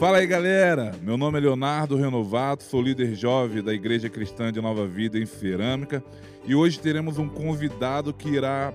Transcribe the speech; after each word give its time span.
Fala 0.00 0.16
aí, 0.16 0.26
galera! 0.26 0.92
Meu 1.02 1.18
nome 1.18 1.36
é 1.36 1.42
Leonardo 1.42 1.94
Renovato, 1.94 2.62
sou 2.62 2.80
líder 2.80 3.14
jovem 3.14 3.62
da 3.62 3.74
Igreja 3.74 4.08
Cristã 4.08 4.50
de 4.50 4.58
Nova 4.58 4.86
Vida 4.86 5.18
em 5.18 5.26
Cerâmica 5.26 6.02
e 6.46 6.54
hoje 6.54 6.80
teremos 6.80 7.18
um 7.18 7.28
convidado 7.28 8.14
que 8.14 8.30
irá 8.30 8.72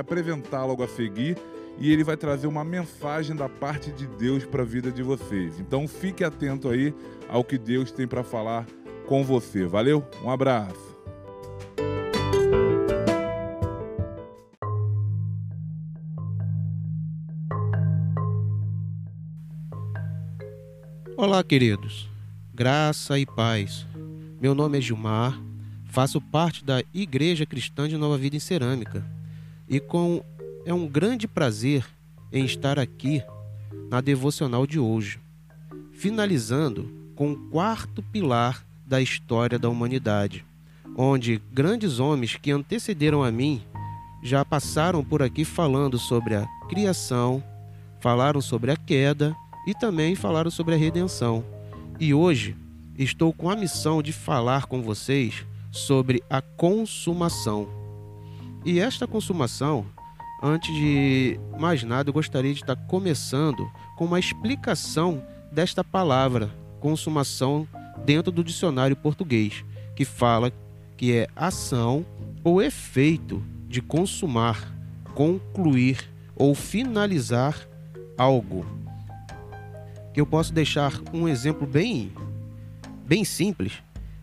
apresentar 0.00 0.64
logo 0.64 0.82
a 0.82 0.88
seguir 0.88 1.38
e 1.78 1.92
ele 1.92 2.02
vai 2.02 2.16
trazer 2.16 2.48
uma 2.48 2.64
mensagem 2.64 3.36
da 3.36 3.48
parte 3.48 3.92
de 3.92 4.08
Deus 4.18 4.44
para 4.44 4.62
a 4.62 4.66
vida 4.66 4.90
de 4.90 5.00
vocês. 5.00 5.60
Então 5.60 5.86
fique 5.86 6.24
atento 6.24 6.68
aí 6.68 6.92
ao 7.28 7.44
que 7.44 7.56
Deus 7.56 7.92
tem 7.92 8.08
para 8.08 8.24
falar 8.24 8.66
com 9.06 9.22
você. 9.22 9.66
Valeu? 9.66 10.04
Um 10.24 10.30
abraço! 10.30 10.93
Olá, 21.16 21.44
queridos. 21.44 22.08
Graça 22.52 23.16
e 23.20 23.24
paz. 23.24 23.86
Meu 24.40 24.52
nome 24.52 24.78
é 24.78 24.80
Gilmar, 24.80 25.40
faço 25.84 26.20
parte 26.20 26.64
da 26.64 26.82
Igreja 26.92 27.46
Cristã 27.46 27.88
de 27.88 27.96
Nova 27.96 28.18
Vida 28.18 28.34
em 28.34 28.40
Cerâmica 28.40 29.06
e 29.68 29.78
com 29.78 30.24
é 30.66 30.74
um 30.74 30.88
grande 30.88 31.28
prazer 31.28 31.86
em 32.32 32.44
estar 32.44 32.80
aqui 32.80 33.22
na 33.88 34.00
devocional 34.00 34.66
de 34.66 34.80
hoje, 34.80 35.20
finalizando 35.92 36.92
com 37.14 37.30
o 37.30 37.36
quarto 37.48 38.02
pilar 38.02 38.66
da 38.84 39.00
história 39.00 39.56
da 39.56 39.68
humanidade, 39.68 40.44
onde 40.96 41.40
grandes 41.52 42.00
homens 42.00 42.34
que 42.34 42.50
antecederam 42.50 43.22
a 43.22 43.30
mim 43.30 43.62
já 44.20 44.44
passaram 44.44 45.04
por 45.04 45.22
aqui 45.22 45.44
falando 45.44 45.96
sobre 45.96 46.34
a 46.34 46.44
criação, 46.68 47.40
falaram 48.00 48.40
sobre 48.40 48.72
a 48.72 48.76
queda 48.76 49.32
e 49.66 49.74
também 49.74 50.14
falaram 50.14 50.50
sobre 50.50 50.74
a 50.74 50.78
redenção. 50.78 51.44
E 51.98 52.12
hoje 52.12 52.56
estou 52.98 53.32
com 53.32 53.50
a 53.50 53.56
missão 53.56 54.02
de 54.02 54.12
falar 54.12 54.66
com 54.66 54.82
vocês 54.82 55.44
sobre 55.70 56.22
a 56.30 56.40
consumação. 56.40 57.68
E 58.64 58.78
esta 58.78 59.06
consumação, 59.06 59.86
antes 60.42 60.74
de 60.74 61.38
mais 61.58 61.82
nada, 61.82 62.08
eu 62.08 62.14
gostaria 62.14 62.52
de 62.52 62.60
estar 62.60 62.76
começando 62.76 63.68
com 63.96 64.04
uma 64.04 64.18
explicação 64.18 65.22
desta 65.52 65.84
palavra, 65.84 66.50
consumação, 66.80 67.66
dentro 68.04 68.32
do 68.32 68.44
dicionário 68.44 68.96
português, 68.96 69.64
que 69.94 70.04
fala 70.04 70.52
que 70.96 71.12
é 71.12 71.28
ação 71.34 72.04
ou 72.42 72.62
efeito 72.62 73.42
de 73.68 73.80
consumar, 73.80 74.72
concluir 75.14 76.10
ou 76.36 76.54
finalizar 76.54 77.68
algo 78.16 78.64
eu 80.20 80.26
posso 80.26 80.52
deixar 80.52 80.92
um 81.12 81.28
exemplo 81.28 81.66
bem, 81.66 82.12
bem 83.06 83.24
simples, 83.24 83.72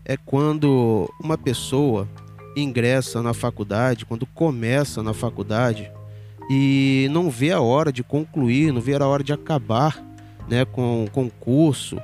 é 0.04 0.16
quando 0.16 1.12
uma 1.20 1.38
pessoa 1.38 2.08
ingressa 2.56 3.22
na 3.22 3.32
faculdade, 3.32 4.04
quando 4.04 4.26
começa 4.26 5.02
na 5.02 5.14
faculdade 5.14 5.90
e 6.50 7.08
não 7.10 7.30
vê 7.30 7.52
a 7.52 7.60
hora 7.60 7.92
de 7.92 8.02
concluir, 8.02 8.72
não 8.72 8.80
vê 8.80 8.94
a 8.94 9.06
hora 9.06 9.22
de 9.22 9.32
acabar 9.32 10.04
né, 10.48 10.64
com, 10.64 11.08
o 11.14 11.30
curso, 11.40 11.98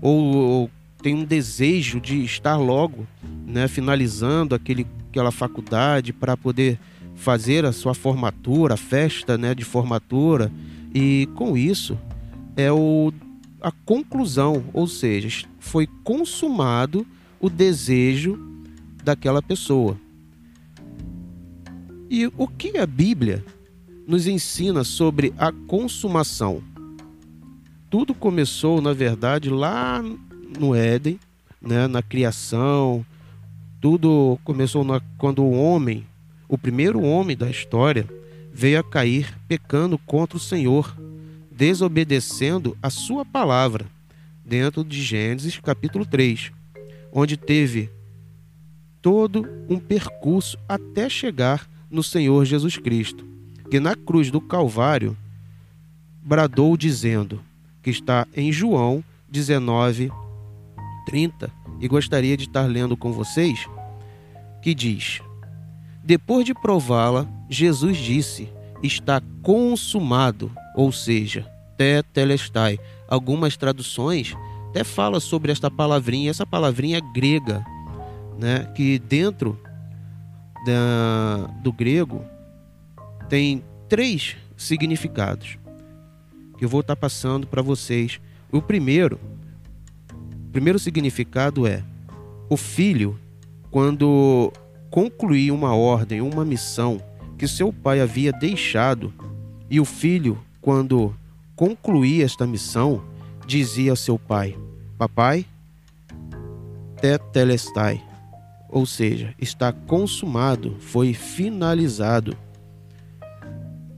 ou, 0.00 0.36
ou 0.36 0.70
tem 1.02 1.14
um 1.14 1.24
desejo 1.24 2.00
de 2.00 2.24
estar 2.24 2.56
logo 2.56 3.06
né, 3.46 3.68
finalizando 3.68 4.54
aquele, 4.54 4.86
aquela 5.10 5.30
faculdade 5.30 6.12
para 6.12 6.36
poder 6.36 6.78
fazer 7.14 7.64
a 7.64 7.72
sua 7.72 7.94
formatura, 7.94 8.74
a 8.74 8.78
festa 8.78 9.36
né, 9.36 9.54
de 9.54 9.64
formatura, 9.64 10.50
e 10.94 11.28
com 11.34 11.56
isso 11.56 11.98
é 12.56 12.70
o 12.72 13.12
a 13.60 13.70
conclusão, 13.70 14.64
ou 14.72 14.86
seja, 14.86 15.46
foi 15.58 15.86
consumado 16.02 17.06
o 17.40 17.48
desejo 17.48 18.38
daquela 19.02 19.42
pessoa. 19.42 19.96
E 22.08 22.26
o 22.36 22.48
que 22.48 22.76
a 22.76 22.86
Bíblia 22.86 23.44
nos 24.06 24.26
ensina 24.26 24.82
sobre 24.82 25.32
a 25.38 25.52
consumação? 25.52 26.62
Tudo 27.88 28.14
começou, 28.14 28.80
na 28.80 28.92
verdade, 28.92 29.48
lá 29.48 30.02
no 30.58 30.74
Éden, 30.74 31.18
né, 31.60 31.86
na 31.86 32.02
criação. 32.02 33.04
Tudo 33.80 34.38
começou 34.44 34.84
na, 34.84 35.00
quando 35.18 35.42
o 35.42 35.52
homem, 35.52 36.06
o 36.48 36.58
primeiro 36.58 37.02
homem 37.02 37.36
da 37.36 37.50
história, 37.50 38.08
veio 38.52 38.80
a 38.80 38.82
cair 38.82 39.36
pecando 39.46 39.96
contra 39.98 40.36
o 40.36 40.40
Senhor 40.40 40.96
desobedecendo 41.60 42.74
a 42.82 42.88
sua 42.88 43.22
palavra, 43.22 43.84
dentro 44.42 44.82
de 44.82 45.02
Gênesis 45.02 45.60
capítulo 45.60 46.06
3, 46.06 46.52
onde 47.12 47.36
teve 47.36 47.90
todo 49.02 49.46
um 49.68 49.78
percurso 49.78 50.56
até 50.66 51.06
chegar 51.10 51.68
no 51.90 52.02
Senhor 52.02 52.46
Jesus 52.46 52.78
Cristo, 52.78 53.26
que 53.70 53.78
na 53.78 53.94
cruz 53.94 54.30
do 54.30 54.40
Calvário 54.40 55.14
bradou 56.22 56.78
dizendo, 56.78 57.42
que 57.82 57.90
está 57.90 58.26
em 58.34 58.50
João 58.50 59.04
19, 59.28 60.10
30, 61.04 61.52
e 61.78 61.86
gostaria 61.86 62.38
de 62.38 62.44
estar 62.44 62.62
lendo 62.62 62.96
com 62.96 63.12
vocês, 63.12 63.68
que 64.62 64.74
diz: 64.74 65.20
Depois 66.02 66.46
de 66.46 66.54
prová-la, 66.54 67.28
Jesus 67.50 67.98
disse: 67.98 68.48
Está 68.82 69.20
consumado 69.42 70.50
ou 70.74 70.92
seja, 70.92 71.46
tetelestai. 71.76 72.78
Algumas 73.08 73.56
traduções 73.56 74.34
até 74.68 74.84
fala 74.84 75.18
sobre 75.18 75.50
esta 75.50 75.70
palavrinha, 75.70 76.30
essa 76.30 76.46
palavrinha 76.46 77.00
grega, 77.12 77.64
né, 78.38 78.70
que 78.74 78.98
dentro 78.98 79.58
da, 80.64 81.46
do 81.62 81.72
grego 81.72 82.24
tem 83.28 83.64
três 83.88 84.36
significados 84.56 85.58
que 86.56 86.64
eu 86.64 86.68
vou 86.68 86.80
estar 86.80 86.96
passando 86.96 87.46
para 87.46 87.62
vocês. 87.62 88.20
O 88.52 88.60
primeiro, 88.60 89.18
o 90.12 90.50
primeiro 90.52 90.78
significado 90.78 91.66
é 91.66 91.82
o 92.48 92.56
filho 92.56 93.18
quando 93.70 94.52
concluir 94.90 95.52
uma 95.52 95.74
ordem, 95.74 96.20
uma 96.20 96.44
missão 96.44 97.00
que 97.38 97.48
seu 97.48 97.72
pai 97.72 98.00
havia 98.00 98.32
deixado 98.32 99.14
e 99.70 99.80
o 99.80 99.84
filho 99.84 100.38
quando 100.60 101.14
concluía 101.56 102.24
esta 102.24 102.46
missão, 102.46 103.02
dizia 103.46 103.92
ao 103.92 103.96
seu 103.96 104.18
pai: 104.18 104.56
Papai, 104.98 105.46
tetelestai, 107.00 108.02
ou 108.68 108.86
seja, 108.86 109.34
está 109.38 109.72
consumado, 109.72 110.76
foi 110.80 111.12
finalizado. 111.14 112.36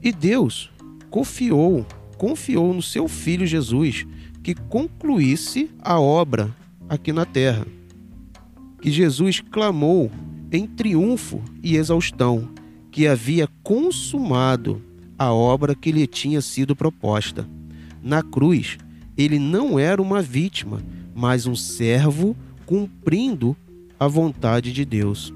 E 0.01 0.11
Deus 0.11 0.71
confiou, 1.09 1.85
confiou 2.17 2.73
no 2.73 2.81
seu 2.81 3.07
filho 3.07 3.45
Jesus 3.45 4.05
que 4.41 4.53
concluísse 4.53 5.69
a 5.81 5.99
obra 5.99 6.53
aqui 6.89 7.13
na 7.13 7.25
terra. 7.25 7.65
Que 8.81 8.91
Jesus 8.91 9.39
clamou 9.39 10.11
em 10.51 10.67
triunfo 10.67 11.41
e 11.61 11.77
exaustão 11.77 12.49
que 12.91 13.07
havia 13.07 13.47
consumado 13.63 14.81
a 15.17 15.31
obra 15.31 15.75
que 15.75 15.91
lhe 15.91 16.07
tinha 16.07 16.41
sido 16.41 16.75
proposta. 16.75 17.47
Na 18.01 18.21
cruz, 18.21 18.77
ele 19.17 19.39
não 19.39 19.79
era 19.79 20.01
uma 20.01 20.21
vítima, 20.21 20.81
mas 21.13 21.45
um 21.45 21.55
servo 21.55 22.35
cumprindo 22.65 23.55
a 23.99 24.07
vontade 24.07 24.73
de 24.73 24.83
Deus. 24.83 25.33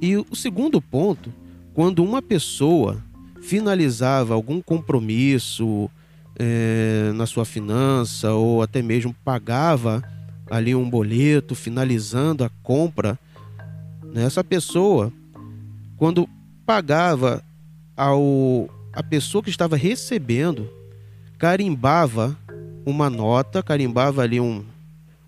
E 0.00 0.16
o 0.16 0.34
segundo 0.34 0.80
ponto, 0.80 1.32
quando 1.74 2.04
uma 2.04 2.22
pessoa 2.22 3.02
finalizava 3.42 4.34
algum 4.34 4.60
compromisso 4.60 5.90
é, 6.38 7.10
na 7.14 7.26
sua 7.26 7.44
finança 7.44 8.32
ou 8.32 8.62
até 8.62 8.80
mesmo 8.80 9.14
pagava 9.24 10.02
ali 10.50 10.74
um 10.74 10.88
boleto, 10.88 11.54
finalizando 11.54 12.44
a 12.44 12.50
compra, 12.62 13.18
né, 14.02 14.24
essa 14.24 14.42
pessoa, 14.42 15.12
quando 15.96 16.28
pagava 16.64 17.42
ao 17.98 18.70
a 18.92 19.02
pessoa 19.02 19.42
que 19.42 19.50
estava 19.50 19.76
recebendo 19.76 20.70
carimbava 21.36 22.38
uma 22.86 23.10
nota, 23.10 23.62
carimbava 23.62 24.22
ali 24.22 24.40
um, 24.40 24.64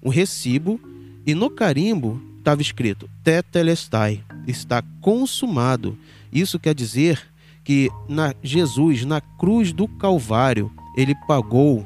um 0.02 0.08
recibo 0.08 0.80
e 1.26 1.34
no 1.34 1.50
carimbo 1.50 2.22
estava 2.38 2.62
escrito 2.62 3.10
Tetelestai, 3.22 4.24
está 4.46 4.82
consumado. 5.00 5.98
Isso 6.32 6.58
quer 6.58 6.74
dizer 6.74 7.20
que 7.62 7.90
na 8.08 8.34
Jesus, 8.42 9.04
na 9.04 9.20
cruz 9.20 9.72
do 9.72 9.86
Calvário, 9.86 10.72
ele 10.96 11.14
pagou 11.26 11.84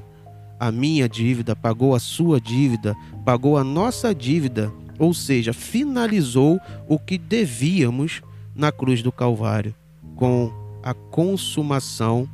a 0.61 0.71
minha 0.71 1.09
dívida, 1.09 1.57
pagou 1.57 1.95
a 1.95 1.99
sua 1.99 2.41
dívida, 2.41 2.95
pagou 3.25 3.59
a 3.59 3.65
nossa 3.65 4.15
dívida, 4.15 4.73
ou 4.99 5.13
seja, 5.13 5.53
finalizou 5.53 6.61
o 6.87 6.99
que 6.99 7.19
devíamos 7.19 8.23
na 8.55 8.71
cruz 8.71 9.03
do 9.03 9.11
Calvário 9.11 9.75
com 10.15 10.64
a 10.85 10.93
consumação 10.93 12.29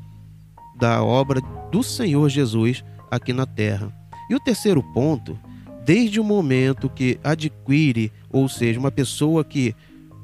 da 0.77 1.05
obra 1.05 1.41
do 1.71 1.85
Senhor 1.85 2.29
Jesus 2.29 2.85
aqui 3.09 3.33
na 3.33 3.47
terra. 3.47 3.95
E 4.29 4.35
o 4.35 4.41
terceiro 4.41 4.83
ponto, 4.83 5.39
desde 5.85 6.19
o 6.19 6.25
momento 6.25 6.91
que 6.91 7.21
adquire, 7.23 8.13
ou 8.29 8.49
seja, 8.49 8.81
uma 8.81 8.91
pessoa 8.91 9.45
que 9.45 9.75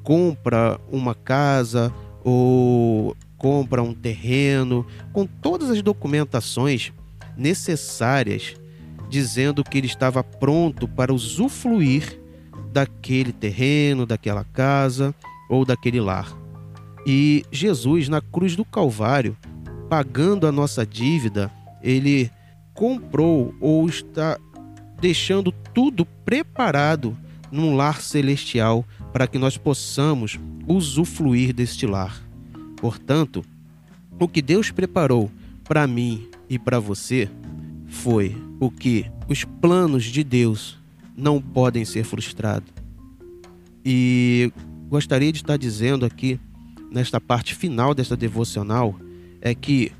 compra 0.03 0.79
uma 0.91 1.15
casa 1.15 1.93
ou 2.23 3.15
compra 3.37 3.81
um 3.81 3.93
terreno, 3.93 4.85
com 5.13 5.25
todas 5.25 5.69
as 5.69 5.81
documentações 5.81 6.91
necessárias, 7.37 8.55
dizendo 9.09 9.63
que 9.63 9.77
ele 9.77 9.87
estava 9.87 10.23
pronto 10.23 10.87
para 10.87 11.13
usufruir 11.13 12.19
daquele 12.73 13.31
terreno, 13.31 14.05
daquela 14.05 14.43
casa 14.43 15.15
ou 15.49 15.63
daquele 15.63 16.01
lar. 16.01 16.46
E 17.09 17.45
Jesus, 17.49 18.09
na 18.09 18.19
cruz 18.19 18.53
do 18.53 18.65
Calvário, 18.65 19.37
pagando 19.89 20.45
a 20.45 20.51
nossa 20.51 20.85
dívida, 20.85 21.49
ele 21.81 22.29
comprou 22.73 23.55
ou 23.61 23.87
está 23.87 24.37
deixando 24.99 25.53
tudo 25.73 26.05
preparado 26.05 27.17
num 27.49 27.77
lar 27.77 28.01
celestial 28.01 28.85
para 29.13 29.25
que 29.25 29.37
nós 29.37 29.57
possamos 29.57 30.37
usufruir 30.67 31.53
deste 31.53 31.87
lar. 31.87 32.21
Portanto, 32.75 33.41
o 34.19 34.27
que 34.27 34.41
Deus 34.41 34.69
preparou 34.69 35.31
para 35.63 35.87
mim 35.87 36.27
e 36.49 36.59
para 36.59 36.77
você 36.77 37.29
foi 37.87 38.35
o 38.59 38.69
que 38.69 39.09
os 39.29 39.45
planos 39.45 40.03
de 40.03 40.25
Deus 40.25 40.77
não 41.15 41.41
podem 41.41 41.85
ser 41.85 42.03
frustrados. 42.03 42.69
E 43.85 44.51
gostaria 44.89 45.31
de 45.31 45.37
estar 45.37 45.55
dizendo 45.55 46.05
aqui, 46.05 46.37
nesta 46.91 47.19
parte 47.19 47.55
final 47.55 47.93
desta 47.93 48.15
devocional, 48.15 48.95
é 49.41 49.53
que 49.53 49.91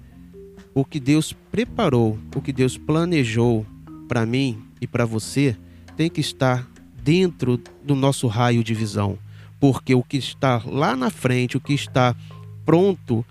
o 0.73 0.85
que 0.85 0.99
Deus 0.99 1.33
preparou, 1.51 2.19
o 2.35 2.41
que 2.41 2.53
Deus 2.53 2.77
planejou 2.77 3.65
para 4.07 4.25
mim 4.25 4.61
e 4.79 4.87
para 4.87 5.05
você, 5.05 5.57
tem 5.95 6.09
que 6.09 6.21
estar 6.21 6.67
dentro 7.03 7.59
do 7.83 7.95
nosso 7.95 8.27
raio 8.27 8.63
de 8.63 8.73
visão. 8.73 9.17
Porque 9.59 9.95
o 9.95 10.03
que 10.03 10.17
está 10.17 10.61
lá 10.65 10.95
na 10.95 11.09
frente, 11.09 11.57
o 11.57 11.61
que 11.61 11.73
está 11.73 12.15
pronto, 12.63 13.25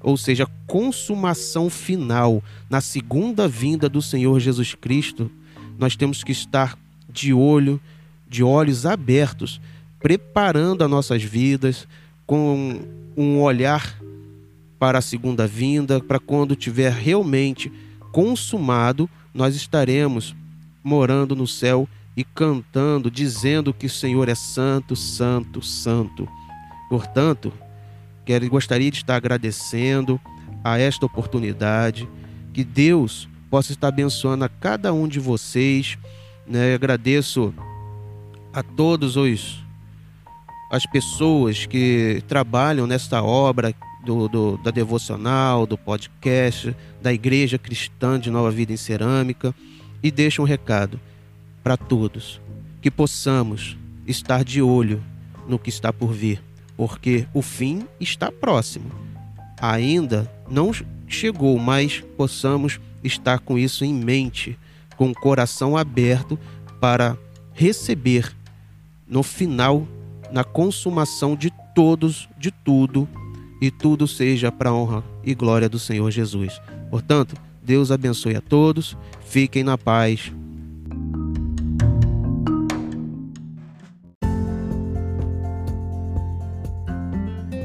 ou 0.00 0.16
seja, 0.16 0.46
consumação 0.66 1.70
final 1.70 2.42
na 2.68 2.80
segunda 2.80 3.48
vinda 3.48 3.88
do 3.88 4.02
Senhor 4.02 4.38
Jesus 4.38 4.74
Cristo, 4.74 5.30
nós 5.78 5.96
temos 5.96 6.22
que 6.22 6.32
estar 6.32 6.78
de 7.08 7.32
olho, 7.32 7.80
de 8.28 8.42
olhos 8.42 8.84
abertos, 8.84 9.60
preparando 9.98 10.82
as 10.82 10.90
nossas 10.90 11.22
vidas 11.22 11.86
com 12.26 12.80
um 13.16 13.40
olhar 13.40 13.98
para 14.78 14.98
a 14.98 15.02
segunda 15.02 15.46
vinda, 15.46 16.00
para 16.00 16.18
quando 16.18 16.56
tiver 16.56 16.92
realmente 16.92 17.70
consumado, 18.10 19.08
nós 19.32 19.54
estaremos 19.54 20.34
morando 20.82 21.36
no 21.36 21.46
céu 21.46 21.88
e 22.16 22.24
cantando, 22.24 23.10
dizendo 23.10 23.72
que 23.72 23.86
o 23.86 23.90
Senhor 23.90 24.28
é 24.28 24.34
santo, 24.34 24.94
santo, 24.96 25.62
santo. 25.62 26.28
Portanto, 26.88 27.52
quero 28.24 28.48
gostaria 28.48 28.90
de 28.90 28.98
estar 28.98 29.16
agradecendo 29.16 30.20
a 30.62 30.78
esta 30.78 31.06
oportunidade, 31.06 32.08
que 32.52 32.62
Deus 32.62 33.28
possa 33.50 33.72
estar 33.72 33.88
abençoando 33.88 34.44
a 34.44 34.48
cada 34.48 34.92
um 34.92 35.08
de 35.08 35.18
vocês. 35.18 35.96
Né? 36.46 36.74
Agradeço 36.74 37.54
a 38.52 38.62
todos 38.62 39.16
os 39.16 39.62
as 40.72 40.86
pessoas 40.86 41.66
que 41.66 42.24
trabalham 42.26 42.86
nesta 42.86 43.22
obra 43.22 43.74
do, 44.02 44.26
do, 44.26 44.56
da 44.56 44.70
devocional, 44.70 45.66
do 45.66 45.76
podcast, 45.76 46.74
da 47.02 47.12
Igreja 47.12 47.58
Cristã 47.58 48.18
de 48.18 48.30
Nova 48.30 48.50
Vida 48.50 48.72
em 48.72 48.76
Cerâmica 48.78 49.54
e 50.02 50.10
deixo 50.10 50.40
um 50.40 50.46
recado 50.46 50.98
para 51.62 51.76
todos 51.76 52.40
que 52.80 52.90
possamos 52.90 53.76
estar 54.06 54.42
de 54.42 54.62
olho 54.62 55.04
no 55.46 55.58
que 55.58 55.68
está 55.68 55.92
por 55.92 56.10
vir, 56.10 56.42
porque 56.74 57.28
o 57.34 57.42
fim 57.42 57.86
está 58.00 58.32
próximo. 58.32 58.90
Ainda 59.60 60.32
não 60.48 60.72
chegou, 61.06 61.58
mas 61.58 62.02
possamos 62.16 62.80
estar 63.04 63.40
com 63.40 63.58
isso 63.58 63.84
em 63.84 63.92
mente, 63.92 64.58
com 64.96 65.10
o 65.10 65.14
coração 65.14 65.76
aberto 65.76 66.38
para 66.80 67.14
receber 67.52 68.34
no 69.06 69.22
final, 69.22 69.86
na 70.32 70.42
consumação 70.42 71.36
de 71.36 71.52
todos, 71.74 72.28
de 72.38 72.50
tudo, 72.50 73.08
e 73.60 73.70
tudo 73.70 74.08
seja 74.08 74.50
para 74.50 74.72
honra 74.72 75.04
e 75.22 75.34
glória 75.34 75.68
do 75.68 75.78
Senhor 75.78 76.10
Jesus. 76.10 76.60
Portanto, 76.90 77.36
Deus 77.62 77.92
abençoe 77.92 78.34
a 78.34 78.40
todos, 78.40 78.96
fiquem 79.20 79.62
na 79.62 79.78
paz. 79.78 80.32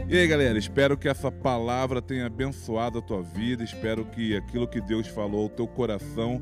E 0.09 0.17
aí, 0.17 0.27
galera, 0.27 0.57
espero 0.57 0.95
que 0.95 1.09
essa 1.09 1.31
palavra 1.31 2.01
tenha 2.01 2.27
abençoado 2.27 2.99
a 2.99 3.01
tua 3.01 3.21
vida. 3.21 3.63
Espero 3.63 4.05
que 4.05 4.37
aquilo 4.37 4.67
que 4.67 4.79
Deus 4.79 5.07
falou 5.07 5.43
ao 5.43 5.49
teu 5.49 5.67
coração 5.67 6.41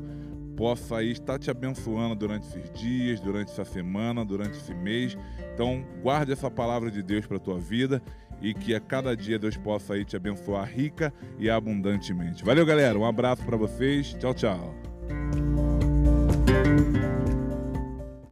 possa 0.56 0.96
aí 0.96 1.12
estar 1.12 1.38
te 1.38 1.50
abençoando 1.50 2.14
durante 2.14 2.46
esses 2.46 2.70
dias, 2.72 3.20
durante 3.20 3.52
essa 3.52 3.64
semana, 3.64 4.24
durante 4.24 4.56
esse 4.56 4.74
mês. 4.74 5.16
Então, 5.54 5.84
guarde 6.02 6.32
essa 6.32 6.50
palavra 6.50 6.90
de 6.90 7.02
Deus 7.02 7.26
para 7.26 7.36
a 7.36 7.40
tua 7.40 7.58
vida 7.58 8.02
e 8.40 8.52
que 8.54 8.74
a 8.74 8.80
cada 8.80 9.16
dia 9.16 9.38
Deus 9.38 9.56
possa 9.56 9.94
aí 9.94 10.04
te 10.04 10.16
abençoar 10.16 10.68
rica 10.68 11.12
e 11.38 11.48
abundantemente. 11.48 12.44
Valeu, 12.44 12.66
galera. 12.66 12.98
Um 12.98 13.04
abraço 13.04 13.44
para 13.44 13.56
vocês. 13.56 14.14
Tchau, 14.14 14.34
tchau. 14.34 15.45